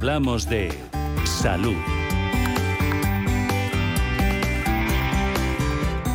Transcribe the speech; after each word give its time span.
Hablamos 0.00 0.48
de 0.48 0.72
salud. 1.24 1.74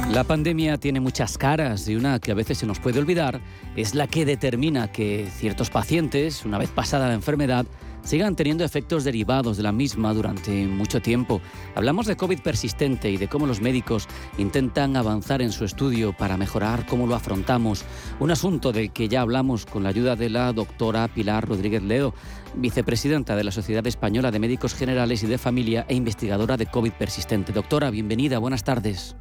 La 0.10 0.24
pandemia 0.24 0.78
tiene 0.78 1.02
muchas 1.02 1.38
caras 1.38 1.90
y 1.90 1.98
una 1.98 2.20
que 2.20 2.32
a 2.32 2.34
veces 2.34 2.60
se 2.60 2.66
nos 2.66 2.80
puede 2.80 3.00
olvidar 3.00 3.42
es 3.76 3.94
la 3.94 4.08
que 4.08 4.24
determina 4.24 4.90
que 4.90 5.28
ciertos 5.36 5.70
pacientes, 5.70 6.46
una 6.46 6.60
vez 6.60 6.70
pasada 6.70 7.10
la 7.10 7.14
enfermedad, 7.14 7.66
sigan 8.04 8.36
teniendo 8.36 8.64
efectos 8.64 9.04
derivados 9.04 9.58
de 9.58 9.64
la 9.64 9.72
misma 9.72 10.14
durante 10.14 10.68
mucho 10.68 11.02
tiempo. 11.02 11.42
Hablamos 11.76 12.06
de 12.06 12.16
COVID 12.16 12.42
persistente 12.42 13.10
y 13.10 13.18
de 13.18 13.28
cómo 13.28 13.48
los 13.48 13.62
médicos 13.62 14.08
intentan 14.38 14.96
avanzar 14.96 15.42
en 15.42 15.52
su 15.52 15.66
estudio 15.66 16.14
para 16.14 16.38
mejorar 16.38 16.86
cómo 16.86 17.08
lo 17.08 17.16
afrontamos. 17.16 17.84
Un 18.20 18.32
asunto 18.32 18.72
del 18.72 18.92
que 18.92 19.08
ya 19.08 19.22
hablamos 19.22 19.66
con 19.66 19.84
la 19.84 19.90
ayuda 19.90 20.16
de 20.16 20.30
la 20.30 20.54
doctora 20.54 21.08
Pilar 21.08 21.48
Rodríguez 21.48 21.84
Ledo, 21.84 22.14
vicepresidenta 22.56 23.36
de 23.36 23.44
la 23.44 23.52
Sociedad 23.52 23.86
Española 23.88 24.32
de 24.32 24.40
Médicos 24.40 24.74
Generales 24.76 25.24
y 25.24 25.28
de 25.28 25.38
Familia 25.38 25.86
e 25.88 25.96
investigadora 25.96 26.58
de 26.58 26.68
COVID 26.68 26.92
persistente. 26.94 27.52
Doctora, 27.54 27.90
bienvenida, 27.90 28.40
buenas 28.40 28.64
tardes. 28.64 29.16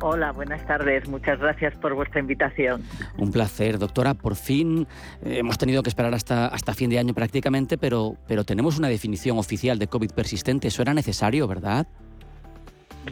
Hola, 0.00 0.30
buenas 0.32 0.64
tardes. 0.66 1.08
Muchas 1.08 1.40
gracias 1.40 1.74
por 1.76 1.94
vuestra 1.94 2.20
invitación. 2.20 2.82
Un 3.16 3.32
placer, 3.32 3.78
doctora. 3.78 4.14
Por 4.14 4.36
fin 4.36 4.86
eh, 5.24 5.38
hemos 5.38 5.58
tenido 5.58 5.82
que 5.82 5.88
esperar 5.88 6.14
hasta, 6.14 6.46
hasta 6.46 6.72
fin 6.72 6.88
de 6.90 6.98
año 6.98 7.14
prácticamente, 7.14 7.78
pero, 7.78 8.16
pero 8.28 8.44
tenemos 8.44 8.78
una 8.78 8.88
definición 8.88 9.38
oficial 9.38 9.78
de 9.78 9.88
COVID 9.88 10.12
persistente. 10.12 10.68
Eso 10.68 10.82
era 10.82 10.94
necesario, 10.94 11.48
¿verdad? 11.48 11.86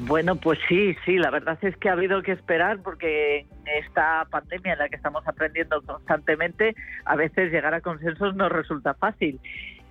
Bueno, 0.03 0.37
pues 0.37 0.59
sí, 0.69 0.95
sí, 1.05 1.17
la 1.17 1.31
verdad 1.31 1.59
es 1.63 1.77
que 1.77 1.89
ha 1.89 1.93
habido 1.93 2.23
que 2.23 2.33
esperar 2.33 2.81
porque 2.83 3.41
en 3.41 3.85
esta 3.85 4.27
pandemia 4.31 4.75
en 4.75 4.79
la 4.79 4.89
que 4.89 4.97
estamos 4.97 5.27
aprendiendo 5.27 5.81
constantemente, 5.83 6.75
a 7.05 7.17
veces 7.17 7.51
llegar 7.51 7.73
a 7.75 7.81
consensos 7.81 8.37
no 8.37 8.49
resulta 8.49 8.95
fácil 8.95 9.41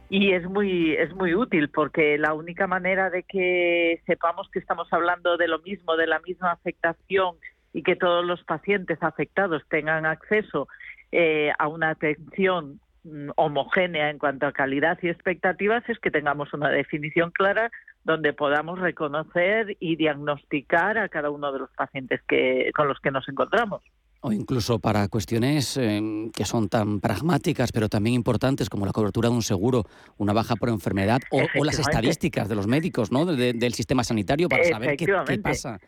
y 0.10 0.34
es 0.34 0.44
muy 0.44 0.94
es 0.94 1.14
muy 1.16 1.34
útil 1.34 1.70
porque 1.70 2.18
la 2.18 2.34
única 2.34 2.68
manera 2.68 3.10
de 3.10 3.24
que 3.24 4.02
sepamos 4.06 4.50
que 4.50 4.60
estamos 4.60 4.88
hablando 4.92 5.38
de 5.38 5.48
lo 5.48 5.60
mismo, 5.60 5.98
de 5.98 6.08
la 6.08 6.20
misma 6.20 6.52
afectación 6.52 7.36
y 7.74 7.84
que 7.84 7.96
todos 7.96 8.24
los 8.24 8.44
pacientes 8.44 9.00
afectados 9.02 9.64
tengan 9.70 10.06
acceso 10.06 10.68
eh, 11.12 11.52
a 11.58 11.68
una 11.68 11.90
atención 11.90 12.80
mm, 13.04 13.30
homogénea 13.36 14.10
en 14.10 14.20
cuanto 14.20 14.46
a 14.46 14.52
calidad 14.52 15.00
y 15.02 15.10
expectativas 15.10 15.84
es 15.90 16.00
que 16.00 16.12
tengamos 16.12 16.54
una 16.54 16.70
definición 16.70 17.32
clara 17.32 17.72
donde 18.04 18.34
podamos 18.34 18.80
reconocer 18.80 19.76
y 19.80 19.96
diagnosticar 19.96 21.00
a 21.00 21.10
cada 21.10 21.32
uno 21.32 21.52
de 21.52 21.60
los 21.60 21.72
pacientes 21.72 22.22
que, 22.28 22.72
con 22.76 22.88
los 22.88 23.00
que 23.00 23.12
nos 23.12 23.28
encontramos 23.28 23.82
o 24.26 24.32
incluso 24.32 24.80
para 24.80 25.08
cuestiones 25.08 25.78
em, 25.78 26.32
que 26.32 26.46
son 26.46 26.68
tan 26.68 27.00
pragmáticas 27.00 27.72
pero 27.72 27.90
también 27.90 28.16
importantes 28.16 28.70
como 28.70 28.86
la 28.86 28.92
cobertura 28.92 29.30
de 29.30 29.36
un 29.36 29.44
seguro, 29.44 29.84
una 30.18 30.34
baja 30.34 30.56
por 30.56 30.70
enfermedad 30.70 31.22
o, 31.30 31.64
las 31.64 31.78
estadísticas 31.78 32.50
de 32.50 32.56
los 32.56 32.66
médicos, 32.66 33.12
¿no? 33.12 33.26
del 33.26 33.74
sistema 33.74 34.04
sanitario 34.04 34.50
para 34.50 34.64
saber 34.64 34.98
qué, 34.98 35.38
pasa. 35.44 35.80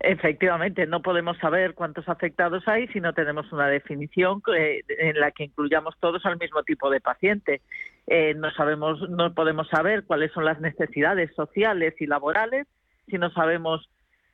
Efectivamente, 0.00 0.86
no 0.86 1.02
podemos 1.02 1.36
saber 1.38 1.74
cuántos 1.74 2.08
afectados 2.08 2.62
hay 2.68 2.86
si 2.88 3.00
no 3.00 3.12
tenemos 3.14 3.50
una 3.52 3.66
definición 3.66 4.40
en 4.46 5.18
la 5.18 5.32
que 5.32 5.44
incluyamos 5.44 5.96
todos 5.98 6.24
al 6.24 6.38
mismo 6.38 6.62
tipo 6.62 6.88
de 6.88 7.00
paciente. 7.00 7.62
Eh, 8.06 8.34
no 8.34 8.52
sabemos, 8.52 9.00
no 9.10 9.34
podemos 9.34 9.68
saber 9.68 10.04
cuáles 10.04 10.30
son 10.32 10.44
las 10.44 10.60
necesidades 10.60 11.34
sociales 11.34 11.94
y 11.98 12.06
laborales 12.06 12.68
si 13.08 13.18
no 13.18 13.30
sabemos 13.30 13.88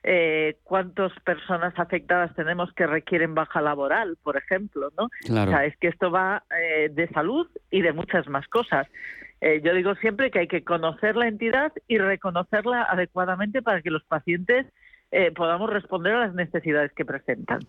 eh, 0.06 0.58
cuántas 0.64 1.12
personas 1.20 1.72
afectadas 1.78 2.34
tenemos 2.34 2.70
que 2.74 2.86
requieren 2.86 3.34
baja 3.34 3.62
laboral, 3.62 4.19
por 4.22 4.36
ejemplo, 4.36 4.91
¿no? 4.98 5.05
O 5.05 5.47
sea, 5.47 5.64
es 5.64 5.74
que 5.78 5.88
esto 5.88 6.10
va 6.10 6.44
eh, 6.60 6.91
de 6.92 7.08
salud 7.08 7.48
y 7.70 7.80
de 7.80 7.94
muchas 7.94 8.28
más 8.28 8.47
cosas. 8.48 8.86
Eh, 9.41 9.62
yo 9.64 9.75
digo 9.75 9.94
siempre 9.97 10.30
que 10.30 10.41
hay 10.41 10.48
que 10.48 10.62
conocer 10.62 11.16
la 11.16 11.27
entidad 11.27 11.72
y 11.88 11.97
reconocerla 11.97 12.82
adecuadamente 12.82 13.62
para 13.62 13.80
que 13.80 13.91
los 13.91 14.05
pacientes 14.05 14.66
eh, 15.10 15.30
podamos 15.33 15.70
responder 15.70 16.14
a 16.14 16.27
las 16.27 16.34
necesidades 16.34 16.92
que 16.92 17.04
presentan. 17.04 17.60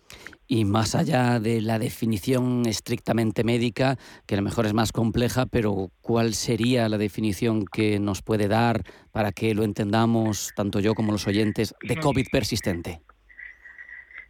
Y 0.48 0.66
más 0.66 0.96
allá 0.96 1.40
de 1.40 1.62
la 1.62 1.80
definición 1.80 2.66
estrictamente 2.66 3.44
médica, 3.44 3.98
que 4.26 4.36
a 4.36 4.38
lo 4.38 4.44
mejor 4.44 4.66
es 4.66 4.74
más 4.74 4.92
compleja, 4.92 5.46
pero 5.46 5.90
¿cuál 6.02 6.34
sería 6.34 6.90
la 6.90 6.98
definición 6.98 7.66
que 7.66 8.00
nos 8.00 8.22
puede 8.22 8.48
dar 8.48 8.82
para 9.12 9.32
que 9.32 9.54
lo 9.54 9.64
entendamos, 9.64 10.54
tanto 10.56 10.80
yo 10.80 10.94
como 10.94 11.12
los 11.12 11.28
oyentes, 11.28 11.76
de 11.82 11.98
COVID 11.98 12.28
persistente? 12.32 13.02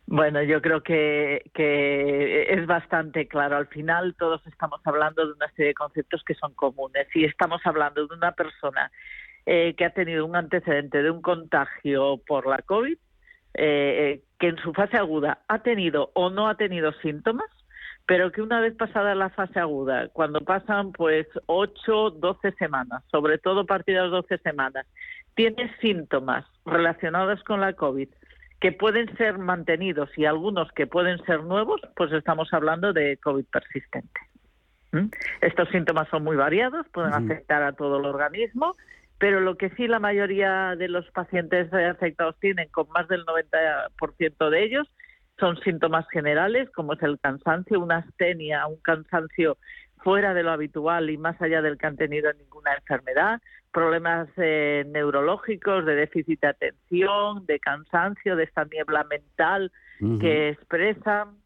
Bueno, 0.07 0.43
yo 0.43 0.61
creo 0.61 0.83
que, 0.83 1.41
es 2.49 2.67
bastante 2.67 3.27
claro. 3.27 3.57
Al 3.57 3.67
final 3.67 4.16
todos 4.17 4.45
estamos 4.45 4.79
hablando 4.85 5.25
de 5.25 5.33
una 5.33 5.49
serie 5.51 5.67
de 5.69 5.73
conceptos 5.73 6.23
que 6.23 6.35
son 6.35 6.53
comunes 6.53 7.07
y 7.16 7.25
estamos 7.25 7.61
hablando 7.66 8.05
de 8.05 8.13
una 8.16 8.33
persona 8.33 8.91
eh, 9.45 9.75
que 9.78 9.85
ha 9.85 9.91
tenido 9.91 10.25
un 10.25 10.35
antecedente 10.35 11.03
de 11.03 11.11
un 11.11 11.22
contagio 11.22 12.22
por 12.25 12.47
la 12.47 12.59
COVID 12.59 12.97
eh, 13.53 14.22
que 14.39 14.47
en 14.47 14.57
su 14.57 14.73
fase 14.73 14.97
aguda 14.97 15.39
ha 15.47 15.59
tenido 15.59 16.11
o 16.13 16.29
no 16.29 16.50
ha 16.50 16.56
tenido 16.56 16.91
síntomas, 17.01 17.50
pero 18.05 18.31
que 18.31 18.41
una 18.41 18.59
vez 18.59 18.75
pasada 18.75 19.16
la 19.16 19.29
fase 19.29 19.59
aguda, 19.59 20.09
cuando 20.09 20.41
pasan 20.41 20.91
pues 20.91 21.28
8, 21.45 22.11
12 22.11 22.51
semanas, 22.53 23.03
sobre 23.09 23.38
todo 23.38 23.61
a 23.61 23.66
partir 23.66 23.95
de 23.95 24.01
las 24.01 24.11
12 24.11 24.38
semanas, 24.39 24.85
tiene 25.35 25.73
síntomas 25.79 26.45
relacionados 26.66 27.44
con 27.44 27.61
la 27.61 27.73
COVID 27.73 28.09
que 28.59 28.72
pueden 28.72 29.16
ser 29.17 29.38
mantenidos 29.38 30.09
y 30.17 30.25
algunos 30.25 30.72
que 30.72 30.88
pueden 30.88 31.23
ser 31.25 31.44
nuevos, 31.44 31.81
pues 31.95 32.11
estamos 32.13 32.53
hablando 32.53 32.94
de 32.94 33.17
COVID 33.17 33.45
persistente. 33.45 34.19
¿Mm? 34.91 35.09
Estos 35.41 35.69
síntomas 35.69 36.07
son 36.09 36.23
muy 36.23 36.35
variados, 36.35 36.88
pueden 36.91 37.13
afectar 37.13 37.63
a 37.63 37.73
todo 37.73 38.00
el 38.00 38.05
organismo 38.05 38.75
pero 39.17 39.39
lo 39.39 39.55
que 39.55 39.69
sí 39.71 39.87
la 39.87 39.99
mayoría 39.99 40.75
de 40.75 40.87
los 40.87 41.09
pacientes 41.11 41.71
afectados 41.73 42.35
tienen, 42.39 42.69
con 42.69 42.87
más 42.89 43.07
del 43.07 43.25
90% 43.25 44.49
de 44.49 44.63
ellos, 44.63 44.87
son 45.39 45.57
síntomas 45.61 46.07
generales, 46.09 46.69
como 46.71 46.93
es 46.93 47.03
el 47.03 47.19
cansancio, 47.19 47.79
una 47.79 47.97
astenia, 47.97 48.67
un 48.67 48.77
cansancio 48.77 49.57
fuera 49.97 50.33
de 50.33 50.43
lo 50.43 50.51
habitual 50.51 51.09
y 51.09 51.17
más 51.17 51.41
allá 51.41 51.61
del 51.61 51.77
que 51.77 51.87
han 51.87 51.97
tenido 51.97 52.31
ninguna 52.33 52.75
enfermedad, 52.75 53.41
problemas 53.73 54.29
eh, 54.37 54.85
neurológicos, 54.87 55.85
de 55.85 55.95
déficit 55.95 56.39
de 56.41 56.47
atención, 56.47 57.45
de 57.45 57.59
cansancio, 57.59 58.35
de 58.35 58.43
esta 58.43 58.65
niebla 58.65 59.03
mental 59.05 59.71
que 60.19 60.49
expresan, 60.49 61.37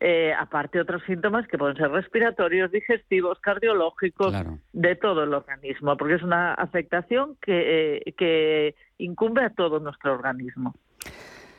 eh, 0.00 0.32
aparte 0.38 0.80
otros 0.80 1.02
síntomas 1.06 1.46
que 1.48 1.58
pueden 1.58 1.76
ser 1.76 1.90
respiratorios, 1.90 2.70
digestivos, 2.70 3.38
cardiológicos, 3.40 4.32
de 4.72 4.96
todo 4.96 5.24
el 5.24 5.34
organismo, 5.34 5.96
porque 5.96 6.14
es 6.14 6.22
una 6.22 6.54
afectación 6.54 7.36
que, 7.40 7.98
eh, 8.06 8.14
que 8.16 8.74
incumbe 8.98 9.44
a 9.44 9.50
todo 9.50 9.80
nuestro 9.80 10.12
organismo. 10.12 10.74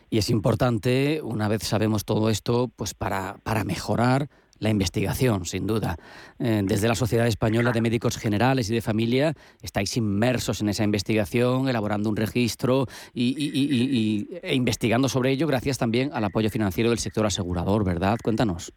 Y 0.10 0.18
es 0.18 0.30
importante, 0.30 1.22
una 1.22 1.48
vez 1.48 1.64
sabemos 1.64 2.06
todo 2.06 2.30
esto, 2.30 2.70
pues 2.76 2.94
para, 2.94 3.36
para 3.44 3.64
mejorar 3.64 4.30
la 4.59 4.70
investigación, 4.70 5.46
sin 5.46 5.66
duda. 5.66 5.97
Eh, 6.38 6.62
desde 6.64 6.88
la 6.88 6.96
Sociedad 6.96 7.28
Española 7.28 7.72
de 7.72 7.81
Médicos 7.81 8.18
Generales 8.18 8.70
y 8.70 8.74
de 8.74 8.81
Familia 8.81 9.34
estáis 9.62 9.97
inmersos 9.97 10.62
en 10.62 10.70
esa 10.70 10.84
investigación, 10.84 11.68
elaborando 11.70 12.09
un 12.09 12.16
registro 12.16 12.86
y, 13.14 14.28
e 14.42 14.56
investigando 14.56 15.09
sobre 15.09 15.31
ello 15.31 15.48
gracias 15.48 15.78
también 15.78 16.12
al 16.14 16.24
apoyo 16.24 16.50
financiero 16.50 16.90
del 16.90 17.00
sector 17.00 17.25
asegurador, 17.25 17.84
¿verdad? 17.84 18.18
Cuéntanos. 18.24 18.74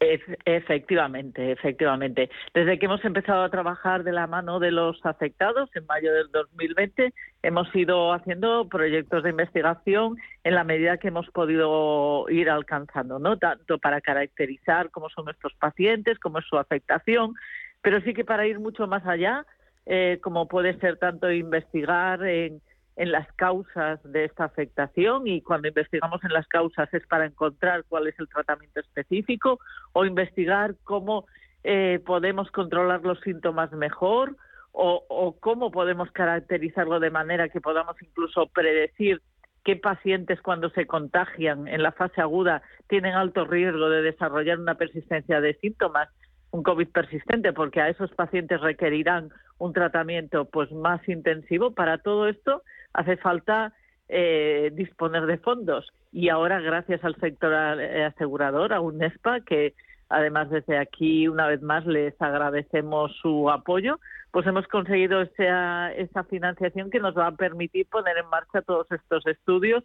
Efectivamente, 0.00 1.50
efectivamente. 1.50 2.30
Desde 2.54 2.78
que 2.78 2.86
hemos 2.86 3.04
empezado 3.04 3.42
a 3.42 3.50
trabajar 3.50 4.04
de 4.04 4.12
la 4.12 4.28
mano 4.28 4.60
de 4.60 4.70
los 4.70 5.04
afectados 5.04 5.68
en 5.74 5.86
mayo 5.86 6.14
del 6.14 6.30
2020, 6.30 7.12
hemos 7.42 7.74
ido 7.74 8.12
haciendo 8.12 8.68
proyectos 8.68 9.24
de 9.24 9.30
investigación 9.30 10.16
en 10.44 10.54
la 10.54 10.62
medida 10.62 10.98
que 10.98 11.08
hemos 11.08 11.28
podido 11.30 12.26
ir 12.28 12.48
alcanzando, 12.48 13.18
¿no? 13.18 13.38
Tanto 13.38 13.78
para 13.78 14.00
caracterizar 14.00 14.90
cómo 14.90 15.10
son 15.10 15.24
nuestros 15.24 15.52
pacientes, 15.54 16.20
cómo 16.20 16.38
es 16.38 16.44
su 16.46 16.58
afectación, 16.58 17.34
pero 17.82 18.00
sí 18.02 18.14
que 18.14 18.24
para 18.24 18.46
ir 18.46 18.60
mucho 18.60 18.86
más 18.86 19.04
allá, 19.04 19.44
eh, 19.84 20.20
como 20.22 20.46
puede 20.46 20.78
ser 20.78 20.98
tanto 20.98 21.32
investigar 21.32 22.24
en 22.24 22.60
en 22.98 23.12
las 23.12 23.32
causas 23.34 24.00
de 24.02 24.24
esta 24.24 24.44
afectación 24.44 25.28
y 25.28 25.40
cuando 25.40 25.68
investigamos 25.68 26.22
en 26.24 26.32
las 26.32 26.48
causas 26.48 26.92
es 26.92 27.06
para 27.06 27.26
encontrar 27.26 27.84
cuál 27.88 28.08
es 28.08 28.18
el 28.18 28.28
tratamiento 28.28 28.80
específico 28.80 29.60
o 29.92 30.04
investigar 30.04 30.74
cómo 30.82 31.24
eh, 31.62 32.00
podemos 32.04 32.50
controlar 32.50 33.02
los 33.02 33.20
síntomas 33.20 33.70
mejor 33.70 34.36
o, 34.72 35.04
o, 35.08 35.38
cómo 35.38 35.70
podemos 35.70 36.10
caracterizarlo 36.10 36.98
de 36.98 37.10
manera 37.10 37.48
que 37.48 37.60
podamos 37.60 37.94
incluso 38.02 38.48
predecir 38.48 39.22
qué 39.64 39.76
pacientes 39.76 40.40
cuando 40.40 40.68
se 40.70 40.86
contagian 40.86 41.68
en 41.68 41.84
la 41.84 41.92
fase 41.92 42.20
aguda 42.20 42.62
tienen 42.88 43.14
alto 43.14 43.44
riesgo 43.44 43.88
de 43.90 44.02
desarrollar 44.02 44.58
una 44.58 44.74
persistencia 44.74 45.40
de 45.40 45.54
síntomas 45.54 46.08
un 46.50 46.62
COVID 46.62 46.88
persistente, 46.88 47.52
porque 47.52 47.80
a 47.80 47.88
esos 47.88 48.10
pacientes 48.12 48.60
requerirán 48.60 49.30
un 49.58 49.72
tratamiento 49.72 50.46
pues 50.46 50.70
más 50.72 51.06
intensivo. 51.08 51.72
Para 51.72 51.98
todo 51.98 52.28
esto 52.28 52.62
hace 52.92 53.16
falta 53.16 53.74
eh, 54.08 54.70
disponer 54.74 55.26
de 55.26 55.38
fondos 55.38 55.86
y 56.12 56.30
ahora 56.30 56.60
gracias 56.60 57.04
al 57.04 57.16
sector 57.16 57.52
eh, 57.80 58.04
asegurador, 58.04 58.72
a 58.72 58.80
UNESPA, 58.80 59.40
que 59.40 59.74
además 60.08 60.48
desde 60.50 60.78
aquí 60.78 61.28
una 61.28 61.46
vez 61.46 61.60
más 61.60 61.84
les 61.84 62.20
agradecemos 62.20 63.14
su 63.20 63.50
apoyo, 63.50 64.00
pues 64.30 64.46
hemos 64.46 64.66
conseguido 64.68 65.20
esa, 65.22 65.92
esa 65.92 66.24
financiación 66.24 66.90
que 66.90 67.00
nos 67.00 67.16
va 67.16 67.26
a 67.26 67.36
permitir 67.36 67.86
poner 67.88 68.16
en 68.18 68.28
marcha 68.28 68.62
todos 68.62 68.90
estos 68.90 69.26
estudios 69.26 69.84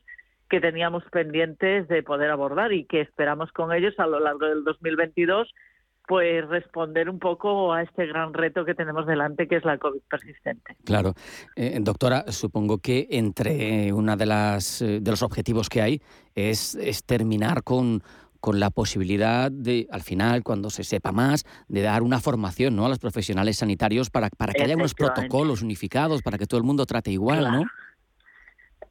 que 0.49 0.61
teníamos 0.61 1.03
pendientes 1.11 1.87
de 1.87 2.03
poder 2.03 2.29
abordar 2.29 2.73
y 2.73 2.85
que 2.85 3.01
esperamos 3.01 3.51
con 3.51 3.73
ellos 3.73 3.95
a 3.97 4.07
lo 4.07 4.19
largo 4.19 4.45
del 4.45 4.63
2022 4.63 5.53
pues 6.07 6.47
responder 6.47 7.09
un 7.09 7.19
poco 7.19 7.73
a 7.73 7.81
este 7.81 8.05
gran 8.05 8.33
reto 8.33 8.65
que 8.65 8.75
tenemos 8.75 9.07
delante, 9.07 9.47
que 9.47 9.55
es 9.55 9.65
la 9.65 9.77
COVID 9.77 10.01
persistente. 10.09 10.75
Claro. 10.83 11.13
Eh, 11.55 11.77
doctora, 11.81 12.25
supongo 12.31 12.79
que 12.79 13.07
entre 13.11 13.93
una 13.93 14.15
de 14.15 14.25
las 14.25 14.81
eh, 14.81 14.99
de 15.01 15.11
los 15.11 15.23
objetivos 15.23 15.69
que 15.69 15.81
hay 15.81 16.01
es, 16.35 16.75
es 16.75 17.05
terminar 17.05 17.63
con, 17.63 18.03
con 18.43 18.59
la 18.59 18.69
posibilidad 18.69 19.49
de, 19.49 19.87
al 19.89 20.01
final, 20.01 20.43
cuando 20.43 20.69
se 20.69 20.83
sepa 20.83 21.13
más, 21.13 21.45
de 21.69 21.81
dar 21.81 22.03
una 22.03 22.19
formación 22.19 22.75
¿no? 22.75 22.85
a 22.85 22.89
los 22.89 22.99
profesionales 22.99 23.57
sanitarios 23.57 24.09
para, 24.09 24.29
para 24.29 24.51
que 24.51 24.63
haya 24.63 24.75
unos 24.75 24.93
protocolos 24.93 25.61
unificados, 25.61 26.21
para 26.21 26.37
que 26.37 26.45
todo 26.45 26.57
el 26.57 26.65
mundo 26.65 26.85
trate 26.85 27.11
igual, 27.11 27.49
¿no? 27.49 27.63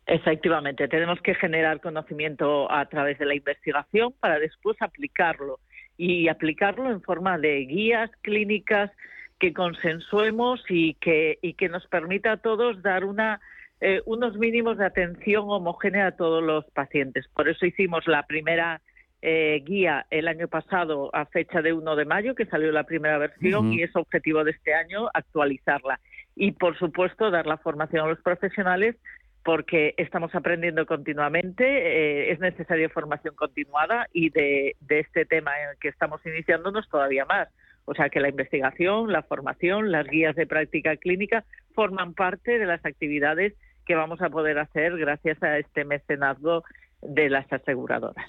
Efectivamente, 0.06 0.88
tenemos 0.88 1.20
que 1.20 1.34
generar 1.34 1.80
conocimiento 1.80 2.70
a 2.72 2.86
través 2.86 3.18
de 3.18 3.26
la 3.26 3.34
investigación 3.34 4.12
para 4.18 4.38
después 4.38 4.76
aplicarlo 4.80 5.60
y 5.96 6.28
aplicarlo 6.28 6.90
en 6.90 7.02
forma 7.02 7.38
de 7.38 7.58
guías 7.66 8.10
clínicas 8.22 8.90
que 9.38 9.52
consensuemos 9.52 10.62
y 10.68 10.94
que, 10.94 11.38
y 11.42 11.54
que 11.54 11.68
nos 11.68 11.86
permita 11.86 12.32
a 12.32 12.36
todos 12.36 12.80
dar 12.82 13.04
una, 13.04 13.40
eh, 13.80 14.00
unos 14.06 14.36
mínimos 14.36 14.78
de 14.78 14.86
atención 14.86 15.44
homogénea 15.48 16.06
a 16.06 16.16
todos 16.16 16.42
los 16.42 16.64
pacientes. 16.70 17.26
Por 17.34 17.48
eso 17.48 17.66
hicimos 17.66 18.06
la 18.06 18.22
primera 18.24 18.80
eh, 19.20 19.62
guía 19.64 20.06
el 20.10 20.28
año 20.28 20.48
pasado 20.48 21.10
a 21.14 21.26
fecha 21.26 21.62
de 21.62 21.72
1 21.72 21.96
de 21.96 22.04
mayo, 22.04 22.34
que 22.34 22.46
salió 22.46 22.72
la 22.72 22.84
primera 22.84 23.18
versión, 23.18 23.72
y 23.72 23.82
es 23.82 23.94
objetivo 23.94 24.44
de 24.44 24.52
este 24.52 24.74
año 24.74 25.08
actualizarla. 25.14 26.00
Y, 26.34 26.52
por 26.52 26.78
supuesto, 26.78 27.30
dar 27.30 27.46
la 27.46 27.56
formación 27.56 28.04
a 28.04 28.08
los 28.08 28.20
profesionales 28.20 28.96
porque 29.44 29.94
estamos 29.96 30.34
aprendiendo 30.34 30.86
continuamente, 30.86 31.64
eh, 31.64 32.32
es 32.32 32.38
necesaria 32.38 32.88
formación 32.88 33.34
continuada 33.34 34.06
y 34.12 34.30
de, 34.30 34.76
este 34.88 35.24
tema 35.24 35.52
en 35.60 35.70
el 35.70 35.78
que 35.78 35.88
estamos 35.88 36.24
iniciándonos 36.24 36.88
todavía 36.88 37.24
más. 37.24 37.48
O 37.84 37.94
sea 37.94 38.08
que 38.08 38.20
la 38.20 38.28
investigación, 38.28 39.10
la 39.10 39.22
formación, 39.22 39.90
las 39.90 40.06
guías 40.06 40.36
de 40.36 40.46
práctica 40.46 40.96
clínica 40.96 41.44
forman 41.74 42.14
parte 42.14 42.58
de 42.58 42.66
las 42.66 42.84
actividades 42.86 43.54
que 43.84 43.96
vamos 43.96 44.22
a 44.22 44.30
poder 44.30 44.58
hacer 44.60 44.96
gracias 44.96 45.42
a 45.42 45.58
este 45.58 45.84
mecenazgo 45.84 46.62
de 47.02 47.28
las 47.28 47.52
aseguradoras. 47.52 48.26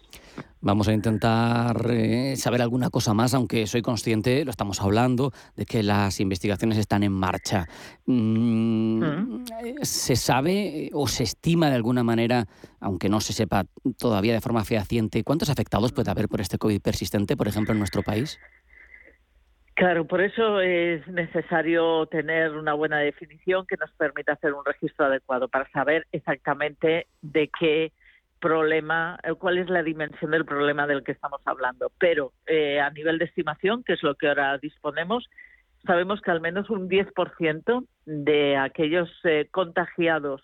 Vamos 0.61 0.87
a 0.87 0.93
intentar 0.93 1.75
eh, 1.89 2.35
saber 2.37 2.61
alguna 2.61 2.89
cosa 2.89 3.13
más, 3.13 3.33
aunque 3.33 3.67
soy 3.67 3.81
consciente, 3.81 4.45
lo 4.45 4.51
estamos 4.51 4.81
hablando, 4.81 5.31
de 5.55 5.65
que 5.65 5.83
las 5.83 6.19
investigaciones 6.19 6.77
están 6.77 7.03
en 7.03 7.11
marcha. 7.11 7.67
Mm, 8.05 9.03
mm. 9.03 9.45
¿Se 9.81 10.15
sabe 10.15 10.89
o 10.93 11.07
se 11.07 11.23
estima 11.23 11.69
de 11.69 11.75
alguna 11.75 12.03
manera, 12.03 12.45
aunque 12.79 13.09
no 13.09 13.19
se 13.19 13.33
sepa 13.33 13.65
todavía 13.97 14.33
de 14.33 14.41
forma 14.41 14.63
fehaciente, 14.63 15.23
cuántos 15.23 15.49
afectados 15.49 15.91
puede 15.91 16.11
haber 16.11 16.29
por 16.29 16.41
este 16.41 16.57
COVID 16.57 16.81
persistente, 16.81 17.35
por 17.35 17.47
ejemplo, 17.47 17.73
en 17.73 17.79
nuestro 17.79 18.01
país? 18.01 18.39
Claro, 19.75 20.05
por 20.05 20.21
eso 20.21 20.61
es 20.61 21.05
necesario 21.07 22.05
tener 22.05 22.51
una 22.51 22.73
buena 22.73 22.99
definición 22.99 23.65
que 23.65 23.75
nos 23.75 23.91
permita 23.93 24.33
hacer 24.33 24.53
un 24.53 24.63
registro 24.63 25.07
adecuado 25.07 25.47
para 25.47 25.69
saber 25.71 26.05
exactamente 26.11 27.07
de 27.21 27.49
qué 27.59 27.91
problema, 28.43 29.17
eh, 29.23 29.33
cuál 29.35 29.57
es 29.57 29.69
la 29.69 29.81
dimensión 29.83 30.31
del 30.31 30.43
problema 30.43 30.85
del 30.85 31.03
que 31.03 31.13
estamos 31.13 31.41
hablando. 31.45 31.91
Pero 31.97 32.33
eh, 32.45 32.81
a 32.81 32.89
nivel 32.89 33.17
de 33.17 33.25
estimación, 33.25 33.83
que 33.83 33.93
es 33.93 34.03
lo 34.03 34.15
que 34.15 34.27
ahora 34.27 34.57
disponemos, 34.57 35.29
sabemos 35.85 36.19
que 36.19 36.31
al 36.31 36.41
menos 36.41 36.69
un 36.69 36.89
10% 36.89 37.87
de 38.05 38.57
aquellos 38.57 39.09
eh, 39.23 39.47
contagiados 39.49 40.41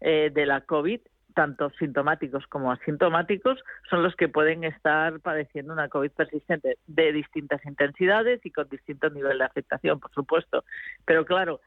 de 0.00 0.46
la 0.46 0.60
COVID, 0.60 1.00
tanto 1.34 1.70
sintomáticos 1.70 2.46
como 2.46 2.70
asintomáticos, 2.70 3.58
son 3.90 4.04
los 4.04 4.14
que 4.14 4.28
pueden 4.28 4.62
estar 4.62 5.18
padeciendo 5.18 5.72
una 5.72 5.88
COVID 5.88 6.12
persistente 6.12 6.78
de 6.86 7.12
distintas 7.12 7.66
intensidades 7.66 8.38
y 8.46 8.52
con 8.52 8.68
distintos 8.68 9.12
niveles 9.12 9.40
de 9.40 9.44
afectación, 9.44 9.98
por 9.98 10.12
supuesto. 10.12 10.62
Pero 11.04 11.24
claro, 11.24 11.60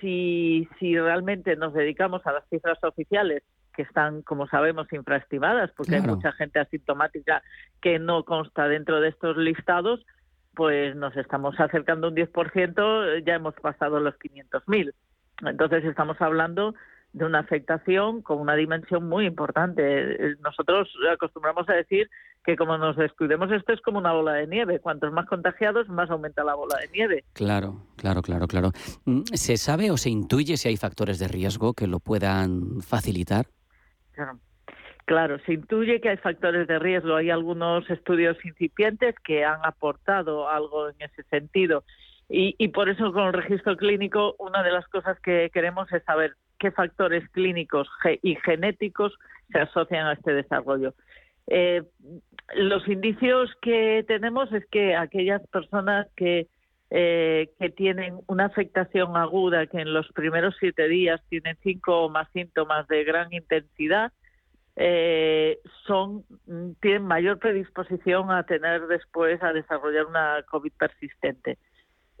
si, 0.00 0.66
si 0.78 0.98
realmente 0.98 1.56
nos 1.56 1.74
dedicamos 1.74 2.26
a 2.26 2.32
las 2.32 2.48
cifras 2.48 2.82
oficiales 2.82 3.42
que 3.74 3.82
están, 3.82 4.22
como 4.22 4.46
sabemos, 4.46 4.92
infraestimadas, 4.92 5.70
porque 5.76 5.96
hay 5.96 6.02
mucha 6.02 6.32
gente 6.32 6.60
asintomática 6.60 7.42
que 7.80 7.98
no 7.98 8.24
consta 8.24 8.68
dentro 8.68 9.00
de 9.00 9.08
estos 9.08 9.36
listados, 9.36 10.04
pues 10.54 10.94
nos 10.96 11.16
estamos 11.16 11.58
acercando 11.58 12.08
un 12.08 12.14
10%, 12.14 13.24
ya 13.24 13.34
hemos 13.34 13.54
pasado 13.54 14.00
los 14.00 14.14
500.000. 14.14 14.92
Entonces 15.42 15.84
estamos 15.84 16.20
hablando 16.20 16.74
de 17.14 17.24
una 17.24 17.38
afectación 17.38 18.22
con 18.22 18.38
una 18.38 18.56
dimensión 18.56 19.08
muy 19.08 19.26
importante. 19.26 20.36
Nosotros 20.40 20.88
acostumbramos 21.12 21.68
a 21.68 21.74
decir 21.74 22.10
que 22.44 22.56
como 22.56 22.76
nos 22.76 22.96
descuidemos 22.96 23.50
esto 23.52 23.72
es 23.72 23.80
como 23.80 23.98
una 23.98 24.12
bola 24.12 24.34
de 24.34 24.48
nieve. 24.48 24.80
Cuantos 24.80 25.12
más 25.12 25.26
contagiados, 25.26 25.88
más 25.88 26.10
aumenta 26.10 26.44
la 26.44 26.54
bola 26.54 26.76
de 26.78 26.88
nieve. 26.88 27.24
Claro, 27.32 27.86
claro, 27.96 28.20
claro, 28.20 28.46
claro. 28.48 28.72
Mm, 29.04 29.22
¿Se 29.32 29.56
sabe 29.56 29.90
o 29.92 29.96
se 29.96 30.10
intuye 30.10 30.56
si 30.56 30.68
hay 30.68 30.76
factores 30.76 31.18
de 31.20 31.28
riesgo 31.28 31.72
que 31.72 31.86
lo 31.86 32.00
puedan 32.00 32.80
facilitar? 32.82 33.46
Claro. 35.06 35.38
se 35.40 35.52
intuye 35.52 36.00
que 36.00 36.08
hay 36.10 36.16
factores 36.16 36.66
de 36.66 36.78
riesgo. 36.78 37.16
Hay 37.16 37.30
algunos 37.30 37.88
estudios 37.90 38.42
incipientes 38.44 39.14
que 39.24 39.44
han 39.44 39.60
aportado 39.64 40.48
algo 40.48 40.88
en 40.88 40.96
ese 41.00 41.22
sentido. 41.24 41.84
Y, 42.28 42.54
y, 42.58 42.68
por 42.68 42.88
eso 42.88 43.12
con 43.12 43.26
el 43.26 43.32
registro 43.34 43.76
clínico 43.76 44.34
una 44.38 44.62
de 44.62 44.72
las 44.72 44.88
cosas 44.88 45.20
que 45.20 45.50
queremos 45.52 45.92
es 45.92 46.02
saber 46.04 46.34
qué 46.58 46.70
factores 46.70 47.28
clínicos 47.30 47.86
y 48.22 48.36
genéticos 48.36 49.12
se 49.52 49.58
asocian 49.58 50.06
a 50.06 50.14
este 50.14 50.32
desarrollo. 50.32 50.94
Eh, 51.46 51.82
los 52.54 52.86
indicios 52.88 53.50
que 53.60 54.04
tenemos 54.06 54.52
es 54.52 54.64
que 54.66 54.96
aquellas 54.96 55.46
personas 55.48 56.06
que, 56.16 56.48
eh, 56.96 57.50
que 57.58 57.70
tienen 57.70 58.20
una 58.28 58.44
afectación 58.44 59.16
aguda, 59.16 59.66
que 59.66 59.80
en 59.80 59.92
los 59.92 60.06
primeros 60.12 60.54
siete 60.60 60.86
días 60.86 61.20
tienen 61.28 61.56
cinco 61.60 62.04
o 62.04 62.08
más 62.08 62.28
síntomas 62.32 62.86
de 62.86 63.02
gran 63.02 63.32
intensidad, 63.32 64.12
eh, 64.76 65.58
son 65.88 66.24
tienen 66.80 67.04
mayor 67.04 67.40
predisposición 67.40 68.30
a 68.30 68.44
tener 68.44 68.86
después 68.86 69.42
a 69.42 69.52
desarrollar 69.52 70.06
una 70.06 70.44
COVID 70.48 70.70
persistente. 70.78 71.58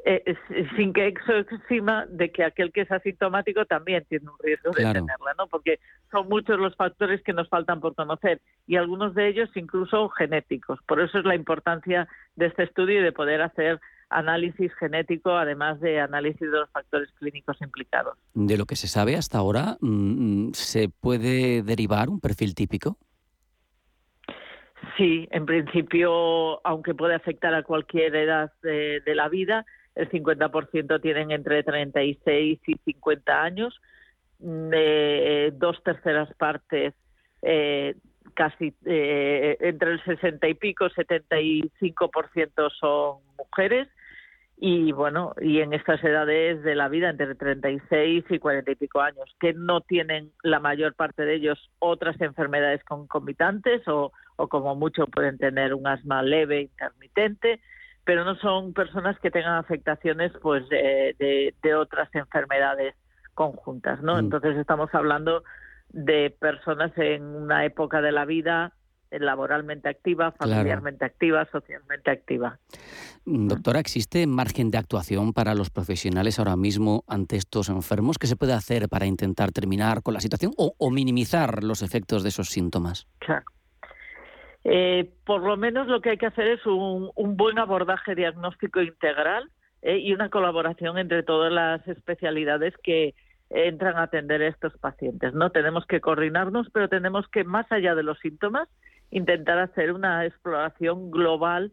Eh, 0.04 0.34
sin 0.76 0.92
que 0.92 1.06
eso 1.06 1.36
exima 1.36 2.06
de 2.08 2.32
que 2.32 2.42
aquel 2.42 2.72
que 2.72 2.80
es 2.80 2.90
asintomático 2.90 3.64
también 3.66 4.04
tiene 4.08 4.28
un 4.28 4.36
riesgo 4.40 4.72
de 4.72 4.82
tenerla, 4.82 5.34
¿no? 5.38 5.46
Porque 5.46 5.78
son 6.10 6.28
muchos 6.28 6.58
los 6.58 6.74
factores 6.74 7.22
que 7.22 7.32
nos 7.32 7.48
faltan 7.48 7.80
por 7.80 7.94
conocer 7.94 8.40
y 8.66 8.74
algunos 8.74 9.14
de 9.14 9.28
ellos 9.28 9.48
incluso 9.54 10.08
genéticos. 10.08 10.80
Por 10.88 11.00
eso 11.00 11.20
es 11.20 11.24
la 11.24 11.36
importancia 11.36 12.08
de 12.34 12.46
este 12.46 12.64
estudio 12.64 12.98
y 12.98 13.04
de 13.04 13.12
poder 13.12 13.40
hacer 13.40 13.80
análisis 14.16 14.72
genético, 14.74 15.32
además 15.32 15.80
de 15.80 16.00
análisis 16.00 16.40
de 16.40 16.58
los 16.58 16.70
factores 16.70 17.10
clínicos 17.18 17.60
implicados. 17.60 18.18
De 18.34 18.56
lo 18.56 18.66
que 18.66 18.76
se 18.76 18.88
sabe 18.88 19.16
hasta 19.16 19.38
ahora, 19.38 19.76
mm, 19.80 20.52
¿se 20.52 20.88
puede 20.88 21.62
derivar 21.62 22.08
un 22.08 22.20
perfil 22.20 22.54
típico? 22.54 22.96
Sí, 24.96 25.26
en 25.30 25.46
principio, 25.46 26.64
aunque 26.66 26.94
puede 26.94 27.14
afectar 27.14 27.54
a 27.54 27.62
cualquier 27.62 28.14
edad 28.14 28.52
de 28.62 29.14
la 29.14 29.28
vida, 29.28 29.64
el 29.94 30.08
50% 30.10 31.00
tienen 31.00 31.30
entre 31.30 31.62
36 31.62 32.60
y 32.66 32.74
50 32.84 33.42
años, 33.42 33.80
de 34.38 35.52
dos 35.56 35.82
terceras 35.82 36.28
partes 36.34 36.92
eh, 37.42 37.94
casi 38.34 38.74
eh, 38.84 39.56
entre 39.60 39.92
el 39.92 40.04
60 40.04 40.48
y 40.48 40.54
pico, 40.54 40.86
75% 40.86 42.70
son 42.78 43.18
mujeres 43.38 43.88
y 44.56 44.92
bueno, 44.92 45.34
y 45.40 45.60
en 45.60 45.72
estas 45.72 46.02
edades 46.04 46.62
de 46.62 46.74
la 46.74 46.88
vida 46.88 47.10
entre 47.10 47.34
36 47.34 48.24
y 48.28 48.38
40 48.38 48.70
y 48.70 48.74
pico 48.76 49.00
años, 49.00 49.34
que 49.40 49.52
no 49.52 49.80
tienen 49.80 50.30
la 50.42 50.60
mayor 50.60 50.94
parte 50.94 51.24
de 51.24 51.34
ellos 51.34 51.70
otras 51.80 52.20
enfermedades 52.20 52.82
concomitantes 52.84 53.86
o, 53.88 54.12
o 54.36 54.48
como 54.48 54.74
mucho 54.74 55.06
pueden 55.06 55.38
tener 55.38 55.74
un 55.74 55.86
asma 55.86 56.22
leve 56.22 56.62
intermitente 56.62 57.60
pero 58.04 58.24
no 58.24 58.36
son 58.36 58.72
personas 58.74 59.18
que 59.18 59.30
tengan 59.30 59.56
afectaciones 59.56 60.32
pues 60.42 60.68
de, 60.68 61.54
de, 61.62 61.74
otras 61.74 62.14
enfermedades 62.14 62.94
conjuntas, 63.32 64.02
¿no? 64.02 64.16
Mm. 64.16 64.18
Entonces 64.18 64.56
estamos 64.56 64.94
hablando 64.94 65.42
de 65.88 66.34
personas 66.38 66.92
en 66.96 67.24
una 67.24 67.64
época 67.64 68.02
de 68.02 68.12
la 68.12 68.24
vida 68.24 68.72
laboralmente 69.20 69.88
activa, 69.88 70.32
familiarmente 70.32 71.04
activa, 71.04 71.46
socialmente 71.50 72.10
activa. 72.10 72.58
Mm, 73.24 73.48
doctora, 73.48 73.80
¿existe 73.80 74.26
margen 74.26 74.70
de 74.70 74.78
actuación 74.78 75.32
para 75.32 75.54
los 75.54 75.70
profesionales 75.70 76.38
ahora 76.38 76.56
mismo 76.56 77.04
ante 77.06 77.36
estos 77.36 77.68
enfermos? 77.68 78.18
¿Qué 78.18 78.26
se 78.26 78.36
puede 78.36 78.52
hacer 78.52 78.88
para 78.88 79.06
intentar 79.06 79.52
terminar 79.52 80.02
con 80.02 80.14
la 80.14 80.20
situación 80.20 80.52
o, 80.56 80.74
o 80.78 80.90
minimizar 80.90 81.64
los 81.64 81.82
efectos 81.82 82.22
de 82.22 82.28
esos 82.30 82.48
síntomas? 82.48 83.06
Claro. 83.18 83.44
Eh, 84.64 85.10
por 85.26 85.42
lo 85.42 85.58
menos 85.58 85.86
lo 85.88 86.00
que 86.00 86.10
hay 86.10 86.16
que 86.16 86.26
hacer 86.26 86.46
es 86.48 86.64
un, 86.64 87.10
buen 87.36 87.58
abordaje 87.58 88.14
diagnóstico 88.14 88.80
integral 88.80 89.50
eh, 89.82 89.98
y 89.98 90.14
una 90.14 90.30
colaboración 90.30 90.96
entre 90.96 91.22
todas 91.22 91.52
las 91.52 91.86
especialidades 91.86 92.74
que 92.82 93.14
entran 93.50 93.98
a 93.98 94.04
atender 94.04 94.40
a 94.40 94.48
estos 94.48 94.72
pacientes. 94.78 95.34
No 95.34 95.50
tenemos 95.50 95.84
que 95.86 96.00
coordinarnos, 96.00 96.68
pero 96.72 96.88
tenemos 96.88 97.28
que, 97.28 97.44
más 97.44 97.70
allá 97.70 97.94
de 97.94 98.02
los 98.02 98.18
síntomas, 98.20 98.68
intentar 99.14 99.58
hacer 99.60 99.92
una 99.92 100.26
exploración 100.26 101.10
global 101.12 101.72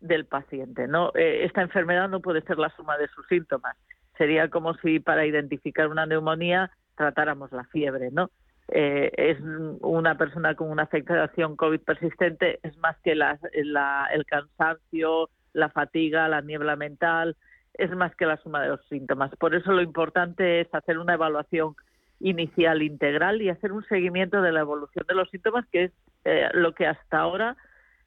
del 0.00 0.24
paciente. 0.24 0.86
¿no? 0.86 1.10
Eh, 1.14 1.44
esta 1.44 1.60
enfermedad 1.60 2.08
no 2.08 2.20
puede 2.20 2.42
ser 2.42 2.58
la 2.58 2.70
suma 2.76 2.96
de 2.96 3.08
sus 3.08 3.26
síntomas. 3.26 3.76
Sería 4.16 4.48
como 4.48 4.74
si 4.74 5.00
para 5.00 5.26
identificar 5.26 5.88
una 5.88 6.06
neumonía 6.06 6.70
tratáramos 6.94 7.50
la 7.52 7.64
fiebre, 7.64 8.10
¿no? 8.10 8.30
Eh, 8.68 9.12
es 9.16 9.38
una 9.80 10.16
persona 10.16 10.54
con 10.54 10.70
una 10.70 10.84
afectación 10.84 11.56
COVID 11.56 11.80
persistente, 11.80 12.58
es 12.62 12.76
más 12.78 12.96
que 13.04 13.12
el 13.12 14.26
cansancio, 14.26 15.28
la 15.52 15.68
fatiga, 15.68 16.26
la 16.28 16.40
niebla 16.40 16.74
mental, 16.74 17.36
es 17.74 17.90
más 17.90 18.14
que 18.16 18.26
la 18.26 18.38
suma 18.38 18.62
de 18.62 18.68
los 18.68 18.84
síntomas. 18.88 19.30
Por 19.36 19.54
eso 19.54 19.72
lo 19.72 19.82
importante 19.82 20.60
es 20.60 20.74
hacer 20.74 20.98
una 20.98 21.14
evaluación 21.14 21.76
inicial 22.20 22.82
integral 22.82 23.42
y 23.42 23.50
hacer 23.50 23.72
un 23.72 23.84
seguimiento 23.84 24.40
de 24.40 24.52
la 24.52 24.60
evolución 24.60 25.04
de 25.06 25.14
los 25.14 25.28
síntomas, 25.30 25.66
que 25.70 25.84
es 25.84 25.92
eh, 26.28 26.48
lo 26.54 26.74
que 26.74 26.88
hasta 26.88 27.20
ahora 27.20 27.56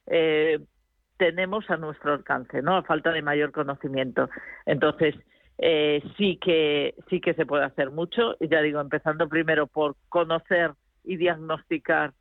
eh, 0.06 0.60
tenemos 1.16 1.70
a 1.70 1.78
nuestro 1.78 2.12
alcance, 2.12 2.60
¿no? 2.60 2.76
A 2.76 2.82
falta 2.82 3.12
de 3.12 3.22
mayor 3.22 3.50
conocimiento. 3.50 4.28
Entonces, 4.66 5.14
eh, 5.56 6.02
sí 6.18 6.38
que 6.38 6.94
sí 7.08 7.22
que 7.22 7.32
se 7.32 7.46
puede 7.46 7.64
hacer 7.64 7.90
mucho 7.90 8.36
y 8.38 8.48
ya 8.48 8.60
digo 8.60 8.78
empezando 8.78 9.26
primero 9.26 9.66
por 9.66 9.96
conocer 10.10 10.72
y 11.02 11.16
diagnosticar 11.16 12.12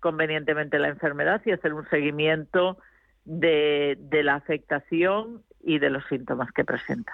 convenientemente 0.00 0.80
la 0.80 0.88
enfermedad 0.88 1.40
y 1.44 1.52
hacer 1.52 1.72
un 1.72 1.88
seguimiento 1.88 2.78
de, 3.24 3.96
de 3.98 4.24
la 4.24 4.34
afectación 4.34 5.44
y 5.60 5.78
de 5.78 5.90
los 5.90 6.04
síntomas 6.06 6.50
que 6.50 6.64
presenta. 6.64 7.12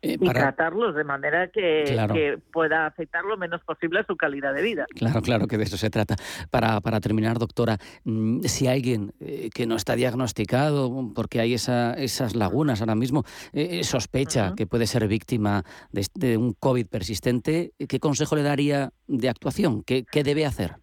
Eh, 0.00 0.16
y 0.20 0.28
tratarlos 0.28 0.94
de 0.94 1.02
manera 1.02 1.48
que, 1.48 2.38
pueda 2.52 2.86
afectar 2.86 3.24
lo 3.24 3.36
menos 3.36 3.62
posible 3.64 4.00
a 4.00 4.04
su 4.04 4.16
calidad 4.16 4.54
de 4.54 4.62
vida. 4.62 4.86
Claro, 4.94 5.22
claro 5.22 5.46
que 5.48 5.58
de 5.58 5.64
eso 5.64 5.76
se 5.76 5.90
trata. 5.90 6.14
Para, 6.50 6.80
para 6.80 7.00
terminar, 7.00 7.38
doctora, 7.38 7.78
mm, 8.04 8.42
si 8.42 8.68
alguien 8.68 9.12
eh, 9.20 9.50
que 9.52 9.66
no 9.66 9.74
está 9.74 9.96
diagnosticado, 9.96 11.12
porque 11.14 11.40
hay 11.40 11.54
esa, 11.54 11.94
esas 11.94 12.36
lagunas 12.36 12.80
ahora 12.80 12.94
mismo, 12.94 13.24
eh, 13.52 13.82
sospecha 13.82 14.54
que 14.56 14.66
puede 14.66 14.86
ser 14.86 15.08
víctima 15.08 15.64
de, 15.90 16.36
un 16.36 16.52
COVID 16.52 16.86
persistente, 16.86 17.72
¿qué 17.88 17.98
consejo 17.98 18.36
le 18.36 18.42
daría 18.42 18.90
de 19.08 19.28
actuación? 19.28 19.82
¿Qué, 19.82 20.04
qué 20.10 20.22
debe 20.22 20.46
hacer? 20.46 20.76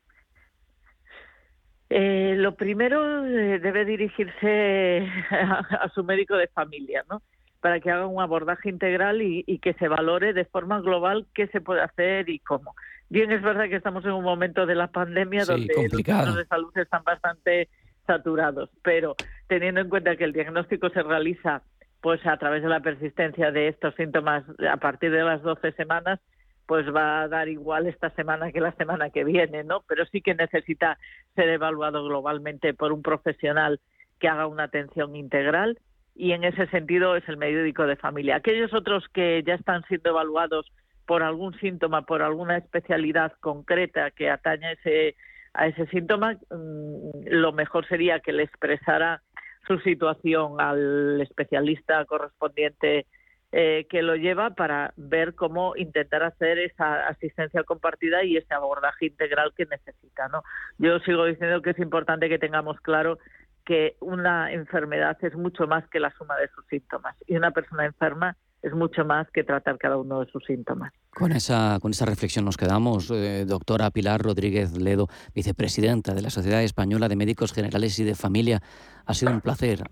lo 1.88 2.56
primero 2.56 3.22
debe 3.22 3.86
dirigirse 3.86 5.08
a, 5.32 5.90
su 5.94 6.04
médico 6.04 6.36
de 6.36 6.48
familia, 6.48 7.06
¿no? 7.10 7.22
Para 7.66 7.80
que 7.80 7.90
haga 7.90 8.06
un 8.06 8.22
abordaje 8.22 8.70
integral 8.70 9.24
y, 9.24 9.58
que 9.58 9.74
se 9.74 9.88
valore 9.88 10.34
de 10.34 10.46
forma 10.46 10.82
global 10.82 11.26
qué 11.34 11.48
se 11.48 11.62
puede 11.62 11.82
hacer 11.82 12.30
y 12.30 12.38
cómo. 12.38 12.76
Bien, 13.10 13.32
es 13.32 13.42
verdad 13.42 13.68
que 13.68 13.78
estamos 13.78 14.06
en 14.06 14.12
un 14.12 14.24
momento 14.24 14.68
de 14.68 14.76
la 14.76 14.86
pandemia 14.86 15.46
donde 15.46 15.74
los 15.74 15.90
centros 15.90 16.36
de 16.36 16.46
salud 16.46 16.78
están 16.78 17.04
bastante 17.04 17.68
saturados, 18.06 18.70
pero 18.84 19.16
teniendo 19.48 19.82
en 19.82 19.90
cuenta 19.90 20.16
que 20.16 20.26
el 20.26 20.34
diagnóstico 20.34 20.90
se 20.90 21.02
realiza 21.02 21.64
pues 22.02 22.24
a 22.28 22.38
través 22.38 22.62
de 22.62 22.70
la 22.70 22.82
persistencia 22.82 23.52
de 23.52 23.70
estos 23.70 23.96
síntomas 23.96 24.44
a 24.72 24.78
partir 24.78 25.10
de 25.10 25.24
las 25.24 25.42
12 25.42 25.72
semanas, 25.72 26.20
pues 26.68 26.86
va 26.94 27.24
a 27.24 27.28
dar 27.28 27.50
igual 27.50 27.88
esta 27.88 28.12
semana 28.12 28.52
que 28.52 28.62
la 28.62 28.74
semana 28.74 29.10
que 29.10 29.24
viene, 29.24 29.64
¿no? 29.64 29.82
Pero 29.88 30.06
sí 30.06 30.22
que 30.22 30.36
necesita 30.36 31.00
ser 31.34 31.50
evaluado 31.50 32.04
globalmente 32.04 32.76
por 32.76 32.92
un 32.92 33.02
profesional 33.02 33.80
que 34.20 34.28
haga 34.28 34.46
una 34.46 34.66
atención 34.66 35.16
integral 35.16 35.80
y 36.16 36.32
en 36.32 36.44
ese 36.46 36.68
sentido 36.68 37.16
es 37.16 37.28
el 37.28 37.38
médico 37.38 37.86
de 37.86 37.98
familia. 37.98 38.38
Aquellos 38.38 38.74
otros 38.74 39.06
que 39.14 39.44
ya 39.46 39.56
están 39.56 39.84
siendo 39.84 40.12
evaluados 40.12 40.72
por 41.06 41.22
algún 41.22 41.54
síntoma, 41.60 42.04
por 42.04 42.22
alguna 42.22 42.58
especialidad 42.58 43.34
concreta 43.42 44.12
que 44.12 44.30
atañe 44.30 44.72
ese, 44.72 45.16
a 45.54 45.68
ese 45.68 45.86
síntoma, 45.88 46.34
mm, 46.34 47.28
lo 47.28 47.52
mejor 47.52 47.88
sería 47.88 48.22
que 48.22 48.34
le 48.34 48.44
expresara 48.44 49.22
su 49.68 49.78
situación 49.80 50.62
al 50.62 51.22
especialista 51.22 52.04
correspondiente 52.06 53.06
eh, 53.52 53.86
que 53.90 54.02
lo 54.02 54.16
lleva 54.16 54.50
para 54.50 54.94
ver 54.98 55.34
cómo 55.34 55.76
intentar 55.78 56.24
hacer 56.24 56.60
esa 56.60 57.08
asistencia 57.08 57.64
compartida 57.64 58.24
y 58.24 58.36
ese 58.36 58.54
abordaje 58.54 59.06
integral 59.06 59.54
que 59.56 59.66
necesita. 59.66 60.28
¿no? 60.28 60.44
Yo 60.78 61.00
sigo 61.00 61.26
diciendo 61.26 61.62
que 61.62 61.70
es 61.70 61.80
importante 61.80 62.28
que 62.28 62.40
tengamos 62.40 62.80
claro 62.82 63.18
que 63.66 63.98
una 64.00 64.52
enfermedad 64.52 65.18
es 65.22 65.36
mucho 65.36 65.68
más 65.68 65.88
que 65.90 66.00
la 66.00 66.12
suma 66.18 66.36
de 66.38 66.48
sus 66.50 66.66
síntomas 66.68 67.16
y 67.28 67.36
una 67.36 67.52
persona 67.52 67.86
enferma 67.86 68.38
es 68.62 68.74
mucho 68.74 69.06
más 69.06 69.28
que 69.32 69.44
tratar 69.44 69.78
cada 69.78 69.98
uno 69.98 70.22
de 70.22 70.32
sus 70.32 70.44
síntomas. 70.46 70.92
Con 71.12 71.32
esa, 71.32 71.78
con 71.80 71.92
esa 71.92 72.06
reflexión 72.06 72.46
nos 72.46 72.58
quedamos, 72.58 73.12
eh, 73.12 73.46
doctora 73.46 73.92
Pilar 73.92 74.22
Rodríguez 74.22 74.76
Ledo, 74.76 75.08
vicepresidenta 75.36 76.16
de 76.16 76.24
la 76.24 76.32
Sociedad 76.32 76.64
Española 76.64 77.08
de 77.08 77.16
Médicos 77.16 77.54
Generales 77.54 78.00
y 78.00 78.04
de 78.04 78.16
Familia. 78.16 78.62
Ha 79.06 79.14
sido 79.14 79.32
un 79.32 79.42
placer 79.42 79.84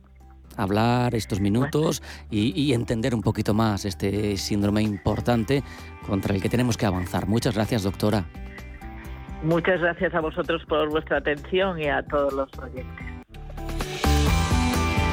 hablar 0.58 1.14
estos 1.14 1.40
minutos 1.40 2.02
y, 2.30 2.60
y, 2.60 2.74
entender 2.74 3.16
un 3.16 3.22
poquito 3.22 3.54
más 3.54 3.86
este 3.86 4.38
síndrome 4.38 4.82
importante 4.84 5.64
contra 6.08 6.36
el 6.36 6.42
que 6.42 6.50
tenemos 6.50 6.78
que 6.78 6.86
avanzar. 6.86 7.28
Muchas 7.28 7.56
gracias, 7.56 7.84
doctora. 7.84 8.26
Muchas 9.44 9.82
gracias 9.82 10.14
a 10.14 10.20
vosotros 10.22 10.64
por 10.66 10.90
vuestra 10.90 11.18
atención 11.18 11.80
y 11.80 11.90
a 11.90 12.04
todos 12.04 12.34
los 12.34 12.50
oyentes. 12.60 13.13